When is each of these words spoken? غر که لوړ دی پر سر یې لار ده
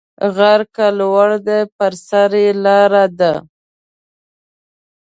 غر 0.35 0.61
که 0.75 0.85
لوړ 0.99 1.29
دی 1.47 1.59
پر 1.75 1.93
سر 2.07 2.31
یې 2.43 2.49
لار 2.63 2.93
ده 3.19 3.33